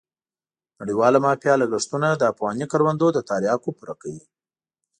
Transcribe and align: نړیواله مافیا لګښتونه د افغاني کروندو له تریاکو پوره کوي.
نړیواله 0.79 1.17
مافیا 1.25 1.53
لګښتونه 1.61 2.07
د 2.15 2.21
افغاني 2.31 2.65
کروندو 2.71 3.07
له 3.15 3.21
تریاکو 3.29 3.69
پوره 3.77 3.95
کوي. 4.01 4.23